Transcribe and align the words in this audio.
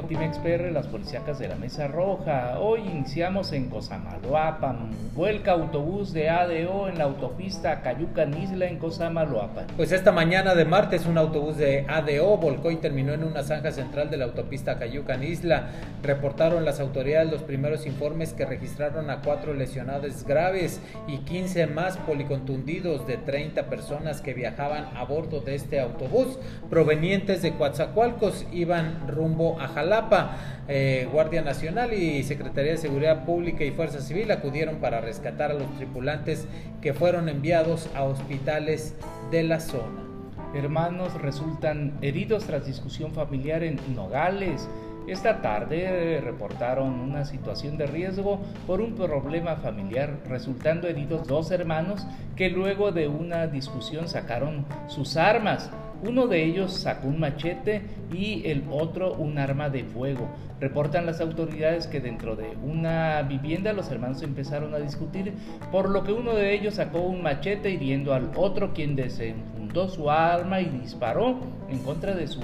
Notimex 0.00 0.38
PR, 0.38 0.70
las 0.70 0.86
policíacas 0.86 1.40
de 1.40 1.48
la 1.48 1.56
Mesa 1.56 1.88
Roja. 1.88 2.60
Hoy 2.60 2.82
iniciamos 2.82 3.52
en 3.52 3.68
Cosamaloapan. 3.68 4.90
Vuelca 5.12 5.50
autobús 5.50 6.12
de 6.12 6.30
ADO 6.30 6.88
en 6.88 6.98
la 6.98 7.04
autopista 7.04 7.82
Cayucan 7.82 8.40
Isla 8.40 8.66
en 8.66 8.78
Cosamaloapan. 8.78 9.66
Pues 9.76 9.90
esta 9.90 10.12
mañana 10.12 10.54
de 10.54 10.64
martes 10.64 11.04
un 11.04 11.18
autobús 11.18 11.56
de 11.56 11.84
ADO 11.88 12.36
volcó 12.36 12.70
y 12.70 12.76
terminó 12.76 13.12
en 13.12 13.24
una 13.24 13.42
zanja 13.42 13.72
central 13.72 14.08
de 14.08 14.18
la 14.18 14.26
autopista 14.26 14.78
Cayucan 14.78 15.24
Isla. 15.24 15.70
Reportaron 16.04 16.64
las 16.64 16.78
autoridades 16.78 17.32
los 17.32 17.42
primeros 17.42 17.84
informes 17.84 18.32
que 18.32 18.46
registraron 18.46 19.10
a 19.10 19.20
cuatro 19.22 19.52
lesionados 19.52 20.24
graves 20.24 20.80
y 21.08 21.18
15 21.18 21.66
más 21.66 21.96
policontundidos 21.96 23.04
de 23.08 23.16
30 23.16 23.64
personas 23.64 24.20
que 24.20 24.32
viajaban 24.32 24.96
a 24.96 25.02
bordo 25.04 25.40
de 25.40 25.56
este 25.56 25.80
autobús 25.80 26.38
provenientes 26.70 27.42
de 27.42 27.54
Coatzacoalcos 27.54 28.46
iban 28.52 29.08
rumbo 29.08 29.60
a 29.60 29.66
Jalapa. 29.66 29.87
Eh, 30.68 31.08
Guardia 31.10 31.42
Nacional 31.42 31.94
y 31.94 32.22
Secretaría 32.22 32.72
de 32.72 32.78
Seguridad 32.78 33.24
Pública 33.24 33.64
y 33.64 33.70
Fuerza 33.70 34.00
Civil 34.00 34.30
acudieron 34.30 34.76
para 34.76 35.00
rescatar 35.00 35.50
a 35.50 35.54
los 35.54 35.74
tripulantes 35.76 36.46
que 36.82 36.92
fueron 36.92 37.28
enviados 37.28 37.88
a 37.94 38.04
hospitales 38.04 38.94
de 39.30 39.42
la 39.44 39.60
zona. 39.60 40.04
Hermanos 40.54 41.14
resultan 41.20 41.94
heridos 42.02 42.44
tras 42.44 42.66
discusión 42.66 43.12
familiar 43.12 43.62
en 43.62 43.78
Nogales. 43.94 44.68
Esta 45.06 45.40
tarde 45.40 46.20
reportaron 46.22 47.00
una 47.00 47.24
situación 47.24 47.78
de 47.78 47.86
riesgo 47.86 48.40
por 48.66 48.82
un 48.82 48.94
problema 48.94 49.56
familiar, 49.56 50.18
resultando 50.28 50.86
heridos 50.86 51.26
dos 51.26 51.50
hermanos 51.50 52.06
que 52.36 52.50
luego 52.50 52.92
de 52.92 53.08
una 53.08 53.46
discusión 53.46 54.06
sacaron 54.06 54.66
sus 54.86 55.16
armas. 55.16 55.70
Uno 56.02 56.26
de 56.26 56.44
ellos 56.44 56.72
sacó 56.72 57.08
un 57.08 57.20
machete 57.20 57.82
y 58.12 58.46
el 58.46 58.64
otro 58.70 59.14
un 59.14 59.38
arma 59.38 59.68
de 59.68 59.84
fuego. 59.84 60.28
Reportan 60.60 61.06
las 61.06 61.20
autoridades 61.20 61.86
que 61.86 62.00
dentro 62.00 62.36
de 62.36 62.56
una 62.64 63.22
vivienda 63.22 63.72
los 63.72 63.90
hermanos 63.90 64.22
empezaron 64.22 64.74
a 64.74 64.78
discutir, 64.78 65.34
por 65.70 65.88
lo 65.88 66.04
que 66.04 66.12
uno 66.12 66.34
de 66.34 66.54
ellos 66.54 66.74
sacó 66.74 67.00
un 67.00 67.22
machete 67.22 67.70
hiriendo 67.70 68.14
al 68.14 68.30
otro 68.36 68.72
quien 68.72 68.96
desenfundó 68.96 69.88
su 69.88 70.10
arma 70.10 70.60
y 70.60 70.66
disparó 70.66 71.38
en 71.68 71.78
contra 71.80 72.14
de 72.14 72.26
su 72.26 72.40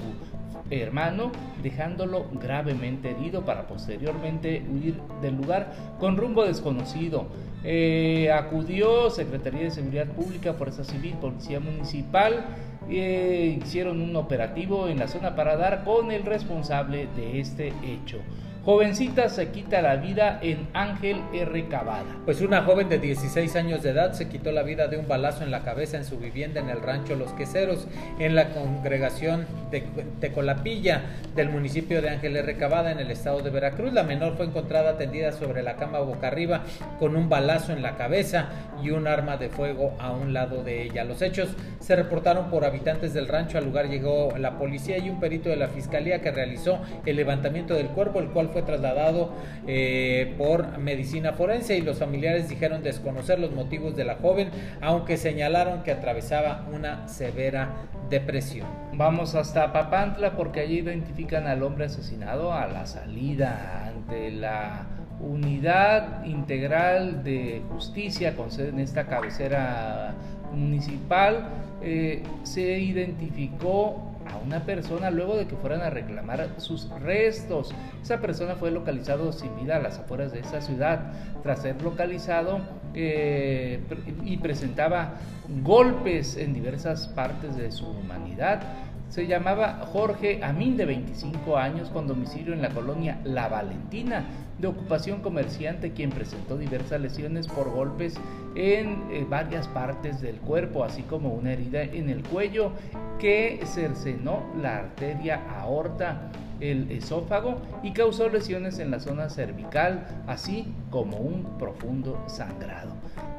hermano, 0.71 1.31
dejándolo 1.63 2.27
gravemente 2.33 3.11
herido 3.11 3.45
para 3.45 3.67
posteriormente 3.67 4.65
huir 4.71 4.97
del 5.21 5.37
lugar 5.37 5.73
con 5.99 6.17
rumbo 6.17 6.45
desconocido. 6.45 7.27
Eh, 7.63 8.31
acudió 8.31 9.11
Secretaría 9.11 9.63
de 9.63 9.71
Seguridad 9.71 10.07
Pública, 10.09 10.53
Fuerza 10.53 10.85
Civil, 10.85 11.15
Policía 11.21 11.61
Municipal, 11.61 12.45
eh, 12.91 13.59
hicieron 13.63 14.01
un 14.01 14.17
operativo 14.17 14.89
en 14.89 14.99
la 14.99 15.09
zona 15.09 15.35
para 15.35 15.57
dar 15.57 15.85
con 15.85 16.11
el 16.11 16.25
responsable 16.25 17.09
de 17.17 17.41
este 17.41 17.73
hecho. 17.85 18.19
Jovencita 18.65 19.29
se 19.29 19.51
quita 19.51 19.83
la 19.83 19.97
vida 19.97 20.39
en 20.41 20.69
Ángel 20.73 21.21
R. 21.35 21.69
Cavada. 21.69 22.07
Pues 22.25 22.41
una 22.41 22.63
joven 22.63 22.89
de 22.89 22.99
16 22.99 23.57
años 23.57 23.83
de 23.83 23.91
edad 23.91 24.15
se 24.15 24.31
quitó 24.31 24.53
la 24.53 24.63
vida 24.63 24.89
de 24.89 24.97
un 24.97 25.07
balazo 25.07 25.45
en 25.45 25.51
la 25.51 25.63
cabeza 25.63 25.99
en 25.99 26.07
su 26.07 26.17
vivienda 26.17 26.61
en 26.61 26.71
el 26.71 26.81
rancho 26.81 27.15
Los 27.15 27.33
Queseros, 27.33 27.87
en 28.19 28.35
la 28.35 28.55
congregación 28.55 29.47
de 29.71 29.83
Tecolapilla 30.19 31.03
del 31.37 31.51
municipio 31.51 32.01
de 32.01 32.09
Ángel 32.09 32.39
R. 32.39 32.57
Cavada 32.57 32.91
en 32.91 33.01
el 33.01 33.11
estado 33.11 33.43
de 33.43 33.51
Veracruz. 33.51 33.93
La 33.93 34.03
menor 34.03 34.39
fue 34.39 34.47
encontrada 34.47 34.97
tendida 34.97 35.33
sobre 35.33 35.63
la 35.63 35.77
cama 35.77 35.99
boca 35.99 36.29
arriba 36.29 36.63
con 36.99 37.17
un 37.17 37.29
balazo 37.29 37.75
en 37.75 37.83
la 37.83 37.99
cabeza 37.99 38.49
y 38.83 38.93
un 38.93 39.07
arma 39.07 39.37
de 39.37 39.51
fuego 39.51 39.95
a 39.99 40.11
un 40.13 40.33
lado 40.33 40.65
de 40.65 40.85
ella. 40.85 41.05
Los 41.05 41.21
hechos 41.21 41.51
se 41.81 41.97
reportaron 41.97 42.49
por 42.49 42.65
habitantes 42.65 43.13
del 43.13 43.29
rancho. 43.29 43.59
Al 43.59 43.67
lugar 43.67 43.91
llegó 43.91 44.33
la 44.39 44.57
policía 44.57 44.97
y 44.97 45.11
un 45.11 45.21
perito 45.21 45.51
de 45.51 45.57
la 45.57 45.69
fiscalía 45.69 46.23
que 46.23 46.31
realizó 46.31 46.79
el 47.05 47.17
levantamiento 47.17 47.75
del 47.75 47.89
cuerpo, 47.89 48.21
el 48.21 48.31
cual 48.31 48.54
fue 48.55 48.63
trasladado 48.63 49.33
eh, 49.67 50.33
por 50.39 50.79
medicina 50.79 51.33
forense 51.33 51.77
y 51.77 51.83
los 51.83 51.99
familiares 51.99 52.49
dijeron 52.49 52.85
desconocer 52.85 53.41
los 53.41 53.51
motivos 53.51 53.97
de 53.97 54.05
la 54.05 54.15
joven, 54.15 54.51
aunque 54.81 55.17
señalaron 55.17 55.83
que 55.83 55.91
atravesaba 55.91 56.65
una 56.73 57.09
severa 57.09 57.71
depresión. 58.09 58.69
Vamos 58.93 59.35
hasta 59.35 59.73
Papantla 59.73 60.37
porque 60.37 60.61
allí 60.61 60.79
identifican 60.79 61.49
al 61.49 61.65
hombre 61.65 61.87
asesinado 61.87 62.53
a 62.53 62.69
la 62.69 62.87
salida 62.87 63.89
ante 63.89 64.31
la 64.31 64.87
unidad 65.21 66.25
integral 66.25 67.25
de 67.25 67.63
justicia 67.71 68.37
con 68.37 68.53
sede 68.53 68.69
en 68.69 68.79
esta 68.79 69.07
cabecera 69.07 70.15
municipal. 70.53 71.49
Eh, 71.83 72.23
se 72.45 72.79
identificó 72.79 74.14
a 74.31 74.37
una 74.39 74.65
persona 74.65 75.11
luego 75.11 75.37
de 75.37 75.47
que 75.47 75.57
fueran 75.57 75.83
a 75.83 75.91
reclamar 75.91 76.49
sus 76.59 76.89
restos. 77.01 77.75
Esa 78.03 78.21
persona 78.21 78.55
fue 78.57 78.71
localizado 78.71 79.33
sin 79.33 79.55
vida 79.57 79.77
a 79.77 79.79
las 79.81 79.99
afueras 79.99 80.33
de 80.33 80.41
esa 80.41 80.61
ciudad. 80.61 81.13
Tras 81.43 81.63
ser 81.63 81.81
localizado 81.83 82.61
eh, 82.95 83.81
y 84.25 84.37
presentaba 84.39 85.15
golpes 85.63 86.37
en 86.37 86.55
diversas 86.55 87.09
partes 87.09 87.57
de 87.57 87.71
su 87.71 87.87
humanidad. 87.87 88.63
Se 89.09 89.27
llamaba 89.27 89.87
Jorge 89.93 90.43
Amín, 90.43 90.77
de 90.77 90.87
25 90.87 91.57
años, 91.57 91.89
con 91.91 92.09
domicilio 92.09 92.53
en 92.53 92.63
la 92.63 92.71
colonia 92.71 93.21
La 93.25 93.49
Valentina, 93.49 94.25
de 94.59 94.67
ocupación 94.67 95.21
comerciante, 95.21 95.93
quien 95.93 96.11
presentó 96.11 96.57
diversas 96.57 97.01
lesiones 97.01 97.47
por 97.47 97.71
golpes 97.71 98.15
en 98.55 99.05
eh, 99.11 99.27
varias 99.29 99.69
partes 99.69 100.21
del 100.21 100.37
cuerpo, 100.37 100.85
así 100.85 101.03
como 101.03 101.31
una 101.35 101.53
herida 101.53 101.83
en 101.83 102.09
el 102.09 102.23
cuello 102.23 102.73
que 103.19 103.61
cercenó 103.65 104.43
la 104.61 104.79
arteria 104.79 105.43
aorta 105.61 106.31
el 106.71 106.91
esófago 106.91 107.61
y 107.83 107.93
causó 107.93 108.29
lesiones 108.29 108.79
en 108.79 108.91
la 108.91 109.01
zona 109.01 109.29
cervical, 109.29 110.07
así 110.27 110.73
como 110.91 111.19
un 111.19 111.59
profundo 111.59 112.23
sangrado. 112.27 112.95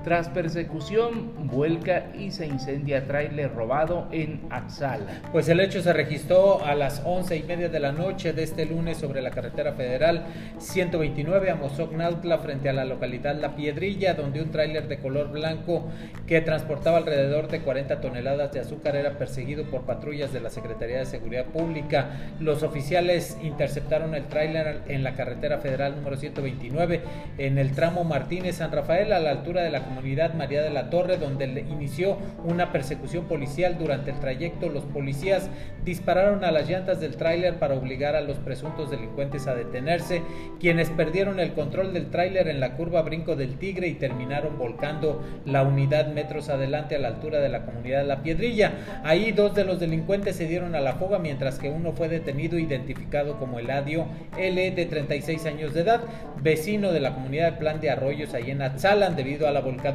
Tras 0.06 0.30
persecución, 0.30 1.32
vuelca 1.48 2.12
y 2.16 2.30
se 2.30 2.46
incendia 2.46 3.08
tráiler 3.08 3.56
robado 3.56 4.08
en 4.12 4.42
Axala. 4.52 5.24
Pues 5.32 5.50
el 5.50 5.60
hecho 5.60 5.82
se 5.82 5.94
registró 5.94 6.64
a 6.64 6.76
las 6.76 7.02
once 7.04 7.36
y 7.36 7.42
media 7.42 7.70
de 7.70 7.80
la 7.80 7.92
noche 7.92 8.32
de 8.32 8.44
este 8.44 8.68
lunes 8.68 8.98
sobre 8.98 9.24
la 9.24 9.32
carretera 9.32 9.74
federal 9.74 10.28
129 10.60 11.50
a 11.50 11.56
Mozoc-Nautla 11.56 12.38
frente 12.38 12.70
a 12.70 12.74
la 12.74 12.86
localidad 12.86 13.36
La 13.42 13.56
Piedrilla, 13.56 14.14
donde 14.14 14.44
un 14.44 14.52
tráiler 14.52 14.88
de 14.88 15.00
color 15.00 15.32
blanco 15.32 15.88
que 16.28 16.40
transportaba 16.40 16.98
alrededor 16.98 17.48
de 17.48 17.62
40 17.62 18.00
toneladas 18.00 18.52
de 18.52 18.60
azúcar 18.60 18.96
era 18.96 19.18
perseguido 19.18 19.64
por 19.72 19.88
patrullas 19.88 20.32
de 20.32 20.40
la 20.40 20.52
Secretaría 20.52 21.00
de 21.00 21.08
Seguridad 21.08 21.46
Pública. 21.46 22.12
Los 22.40 22.62
oficiales 22.62 23.15
interceptaron 23.42 24.14
el 24.14 24.26
tráiler 24.26 24.82
en 24.88 25.04
la 25.04 25.14
carretera 25.14 25.60
federal 25.60 25.96
número 25.96 26.18
129 26.18 27.02
en 27.38 27.58
el 27.58 27.72
tramo 27.72 28.04
Martínez-San 28.04 28.72
Rafael 28.72 29.14
a 29.14 29.20
la 29.20 29.32
altura 29.32 29.62
de 29.62 29.70
la 29.70 29.84
comunidad 29.84 30.34
María 30.34 30.62
de 30.62 30.70
la 30.70 30.90
Torre, 30.90 31.18
donde 31.18 31.46
inició 31.70 32.18
una 32.44 32.72
persecución 32.72 33.26
policial. 33.26 33.78
Durante 33.78 34.12
el 34.12 34.20
trayecto, 34.20 34.70
los 34.70 34.84
policías 34.84 35.50
dispararon 35.86 36.44
a 36.44 36.52
las 36.52 36.70
llantas 36.70 37.00
del 37.00 37.16
tráiler 37.16 37.56
para 37.56 37.76
obligar 37.76 38.16
a 38.16 38.22
los 38.22 38.38
presuntos 38.38 38.92
delincuentes 38.92 39.48
a 39.48 39.56
detenerse, 39.56 40.22
quienes 40.60 40.90
perdieron 40.90 41.40
el 41.40 41.54
control 41.54 41.94
del 41.94 42.10
tráiler 42.10 42.48
en 42.48 42.60
la 42.60 42.74
curva 42.74 43.02
Brinco 43.02 43.36
del 43.36 43.58
Tigre 43.58 43.88
y 43.88 43.94
terminaron 43.94 44.58
volcando 44.58 45.24
la 45.46 45.64
unidad 45.64 46.08
metros 46.08 46.50
adelante 46.50 46.96
a 46.96 47.00
la 47.00 47.10
altura 47.10 47.40
de 47.40 47.50
la 47.50 47.66
comunidad 47.66 48.06
La 48.06 48.24
Piedrilla. 48.24 48.74
Ahí 49.04 49.32
dos 49.32 49.56
de 49.56 49.64
los 49.64 49.80
delincuentes 49.80 50.36
se 50.36 50.48
dieron 50.48 50.76
a 50.76 50.82
la 50.82 50.94
fuga, 50.94 51.20
mientras 51.20 51.60
que 51.60 51.70
uno 51.70 51.94
fue 51.94 52.10
detenido 52.10 52.58
identificado 52.58 52.95
como 53.40 53.60
Eladio 53.60 54.08
L 54.38 54.72
de 54.72 54.86
36 54.86 55.46
años 55.46 55.74
de 55.74 55.82
edad, 55.82 56.02
vecino 56.42 56.92
de 56.92 57.00
la 57.00 57.14
comunidad 57.14 57.58
Plan 57.58 57.80
de 57.80 57.90
Arroyos 57.90 58.34
ahí 58.34 58.52
en 58.52 58.62
Atzalan 58.62 59.16
debido 59.16 59.48
a 59.48 59.52
la 59.52 59.62
volcán 59.62 59.86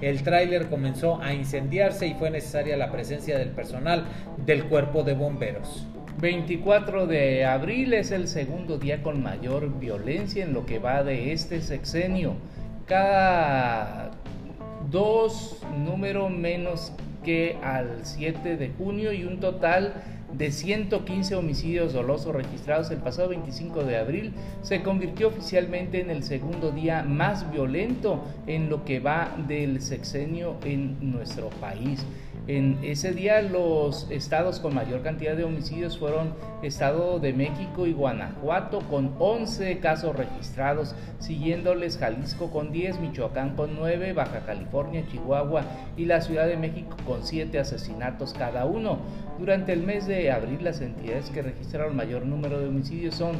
el 0.00 0.22
tráiler 0.22 0.66
comenzó 0.66 1.20
a 1.20 1.34
incendiarse 1.34 2.06
y 2.06 2.14
fue 2.14 2.30
necesaria 2.30 2.76
la 2.76 2.90
presencia 2.90 3.36
del 3.36 3.50
personal 3.50 4.04
del 4.46 4.64
cuerpo 4.64 5.02
de 5.02 5.14
bomberos. 5.14 5.86
24 6.20 7.06
de 7.06 7.44
abril 7.44 7.92
es 7.94 8.12
el 8.12 8.28
segundo 8.28 8.78
día 8.78 9.02
con 9.02 9.22
mayor 9.22 9.78
violencia 9.78 10.44
en 10.44 10.54
lo 10.54 10.64
que 10.64 10.78
va 10.78 11.02
de 11.02 11.32
este 11.32 11.60
sexenio. 11.60 12.36
Cada 12.86 14.12
dos 14.90 15.60
número 15.84 16.28
menos 16.28 16.92
que 17.24 17.58
al 17.62 18.00
7 18.02 18.56
de 18.56 18.70
junio 18.78 19.12
y 19.12 19.24
un 19.24 19.40
total 19.40 19.94
de 20.36 20.50
115 20.50 21.36
homicidios 21.36 21.92
dolosos 21.92 22.34
registrados 22.34 22.90
el 22.90 22.98
pasado 22.98 23.28
25 23.28 23.84
de 23.84 23.96
abril, 23.96 24.32
se 24.62 24.82
convirtió 24.82 25.28
oficialmente 25.28 26.00
en 26.00 26.10
el 26.10 26.22
segundo 26.22 26.72
día 26.72 27.02
más 27.04 27.50
violento 27.50 28.24
en 28.46 28.68
lo 28.68 28.84
que 28.84 29.00
va 29.00 29.36
del 29.46 29.80
sexenio 29.80 30.56
en 30.64 31.12
nuestro 31.12 31.50
país. 31.50 32.04
En 32.46 32.78
ese 32.82 33.12
día 33.12 33.40
los 33.40 34.06
estados 34.10 34.60
con 34.60 34.74
mayor 34.74 35.00
cantidad 35.00 35.34
de 35.34 35.44
homicidios 35.44 35.96
fueron 35.96 36.34
Estado 36.62 37.18
de 37.18 37.32
México 37.32 37.86
y 37.86 37.94
Guanajuato 37.94 38.80
con 38.80 39.14
11 39.18 39.78
casos 39.78 40.14
registrados, 40.14 40.94
siguiéndoles 41.20 41.96
Jalisco 41.96 42.50
con 42.50 42.70
10, 42.70 43.00
Michoacán 43.00 43.56
con 43.56 43.74
9, 43.76 44.12
Baja 44.12 44.40
California, 44.44 45.06
Chihuahua 45.10 45.62
y 45.96 46.04
la 46.04 46.20
Ciudad 46.20 46.46
de 46.46 46.58
México 46.58 46.94
con 47.06 47.24
7 47.24 47.58
asesinatos 47.58 48.34
cada 48.34 48.66
uno. 48.66 48.98
Durante 49.38 49.72
el 49.72 49.82
mes 49.82 50.06
de 50.06 50.30
abril 50.30 50.58
las 50.64 50.82
entidades 50.82 51.30
que 51.30 51.40
registraron 51.40 51.96
mayor 51.96 52.26
número 52.26 52.60
de 52.60 52.68
homicidios 52.68 53.14
son 53.14 53.36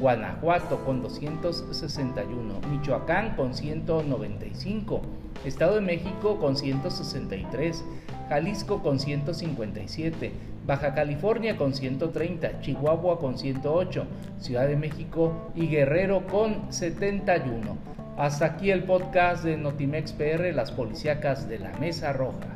Guanajuato 0.00 0.84
con 0.84 1.02
261, 1.02 2.60
Michoacán 2.70 3.34
con 3.34 3.52
195, 3.52 5.02
Estado 5.44 5.74
de 5.74 5.80
México 5.82 6.38
con 6.38 6.56
163, 6.56 7.84
Jalisco 8.28 8.82
con 8.82 8.98
157, 8.98 10.32
Baja 10.66 10.94
California 10.94 11.56
con 11.56 11.74
130, 11.74 12.60
Chihuahua 12.60 13.18
con 13.18 13.36
108, 13.36 14.06
Ciudad 14.38 14.66
de 14.66 14.76
México 14.76 15.52
y 15.54 15.66
Guerrero 15.66 16.26
con 16.26 16.72
71. 16.72 17.76
Hasta 18.16 18.46
aquí 18.46 18.70
el 18.70 18.84
podcast 18.84 19.44
de 19.44 19.56
Notimex 19.56 20.12
PR, 20.12 20.54
las 20.54 20.70
policíacas 20.70 21.48
de 21.48 21.58
la 21.58 21.72
Mesa 21.78 22.12
Roja. 22.12 22.53